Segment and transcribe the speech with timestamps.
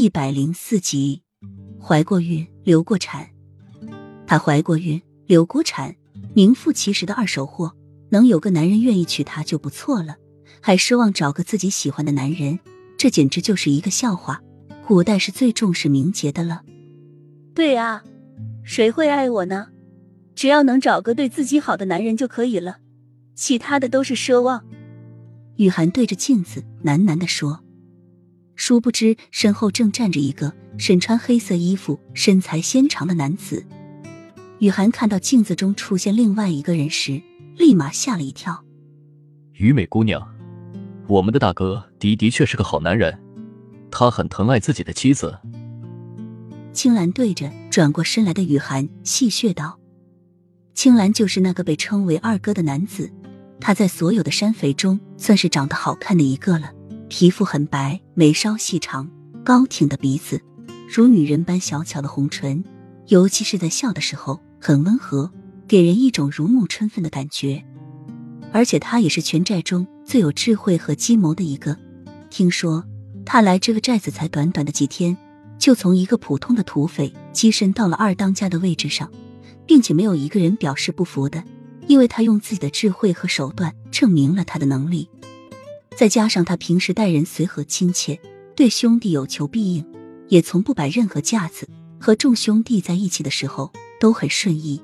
[0.00, 1.20] 一百零四集，
[1.78, 3.28] 怀过孕，流过产。
[4.26, 5.94] 她怀过孕，流过产，
[6.32, 7.76] 名副其实的二手货。
[8.08, 10.16] 能有个男人愿意娶她就不错了，
[10.62, 12.60] 还奢望找个自己喜欢的男人，
[12.96, 14.40] 这简直就是一个笑话。
[14.86, 16.62] 古代是最重视名节的了。
[17.54, 18.02] 对啊，
[18.64, 19.66] 谁会爱我呢？
[20.34, 22.78] 只要能找个对自己好的男人就可以了，
[23.34, 24.64] 其他的都是奢望。
[25.56, 27.62] 雨涵对着镜子喃喃的说。
[28.60, 33.64] 殊不知，身后正站着一个身穿黑色衣服、身材纤长的男子。
[34.58, 37.22] 雨涵看到镜子中出现另外一个人时，
[37.56, 38.62] 立马吓了一跳。
[39.54, 40.22] 虞美姑娘，
[41.08, 43.18] 我们的大哥的的确是个好男人，
[43.90, 45.38] 他很疼爱自己的妻子。
[46.74, 49.80] 青兰对着转过身来的雨涵戏谑道
[50.74, 53.10] ：“青兰就是那个被称为二哥的男子，
[53.58, 56.72] 他在所有的山匪中算是长得好看的一个了。”
[57.10, 59.10] 皮肤很白，眉梢细长，
[59.44, 60.40] 高挺的鼻子，
[60.88, 62.64] 如女人般小巧的红唇，
[63.08, 65.28] 尤其是在笑的时候很温和，
[65.66, 67.64] 给人一种如沐春风的感觉。
[68.52, 71.76] 而且他也是全寨中最有智慧和计谋的一个。
[72.30, 72.84] 听说
[73.26, 75.16] 他来这个寨子才短短的几天，
[75.58, 79.10] 就从一个普通的土匪跻身到了二当家的位置上，
[79.66, 81.42] 并且没有一个人表示不服的，
[81.88, 85.10] 因为他用自己的智慧和手段证明了他的能力。
[86.00, 88.18] 再加上他平时待人随和亲切，
[88.56, 89.84] 对兄弟有求必应，
[90.28, 91.68] 也从不摆任何架子。
[92.00, 93.70] 和众兄弟在一起的时候
[94.00, 94.80] 都很顺意，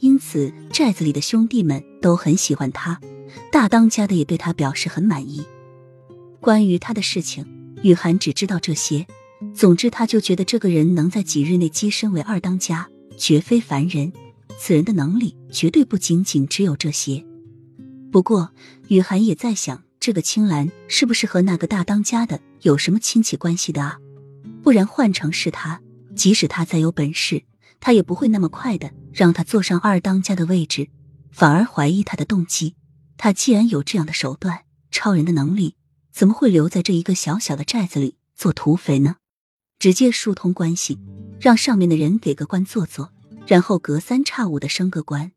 [0.00, 3.00] 因此寨子里的兄弟们都很喜欢他。
[3.52, 5.44] 大当家的也对他表示很满意。
[6.40, 7.46] 关于他的事情，
[7.84, 9.06] 雨涵只知道这些。
[9.54, 14.12] 总之，他就觉得这个人能在几日内跻身为二当家，绝非凡人。
[14.58, 17.24] 此人的能力绝对不仅仅只有这些。
[18.10, 18.50] 不过，
[18.88, 19.85] 雨涵也在想。
[20.06, 23.98] 这个青兰是不是和那个大当家的有什么亲戚关系的啊？
[24.62, 25.80] 不然换成是他，
[26.14, 27.42] 即使他再有本事，
[27.80, 30.90] 他也不会那么快的让他坐上二当家的位置，
[31.32, 32.76] 反而怀疑他的动机。
[33.16, 34.60] 他既然有这样的手段、
[34.92, 35.74] 超人的能力，
[36.12, 39.16] 怎么会留在这一个小小的寨子里做土匪呢？
[39.80, 41.00] 直接疏通关系，
[41.40, 43.10] 让上面的人给个官做做，
[43.44, 45.32] 然后隔三差五的升个官，